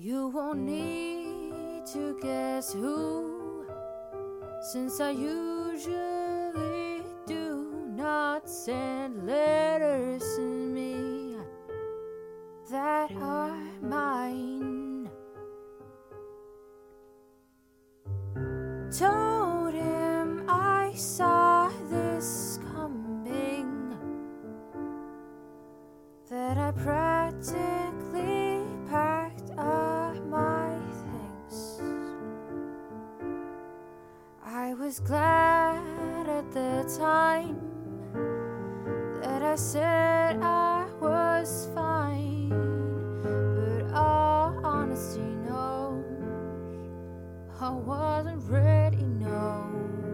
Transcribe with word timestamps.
don't 0.00 0.64
need 0.64 1.84
to 1.86 2.16
guess 2.22 2.72
who, 2.72 3.66
since 4.70 5.00
I 5.00 5.10
usually 5.10 7.02
do 7.26 7.84
not 7.96 8.48
send 8.48 9.26
letters 9.26 10.22
to 10.36 10.42
me 10.42 11.36
that 12.70 13.10
are 13.16 13.58
mine. 13.82 15.10
Told 18.96 19.74
him 19.74 20.44
I 20.48 20.92
saw 20.94 21.70
this 21.90 22.60
coming, 22.72 23.96
that 26.30 26.56
I 26.56 26.70
practically 26.70 27.87
was 34.88 35.00
glad 35.00 36.26
at 36.30 36.50
the 36.50 36.82
time 36.98 37.60
that 39.20 39.42
I 39.42 39.54
said 39.54 40.40
I 40.40 40.86
was 40.98 41.68
fine, 41.74 42.48
but 43.22 43.94
all 43.94 44.58
honesty 44.64 45.20
knows 45.46 46.06
I 47.60 47.68
wasn't 47.68 48.42
ready, 48.48 49.02
no. 49.02 50.07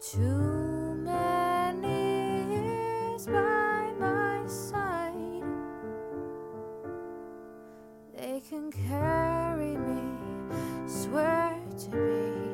Too 0.00 0.94
many 0.94 2.54
years 2.54 3.26
by 3.26 3.92
my 3.98 4.46
side. 4.46 5.42
They 8.16 8.40
can 8.48 8.70
carry 8.70 9.76
me, 9.76 10.00
swear 10.86 11.58
to 11.80 11.90
be 11.90 12.47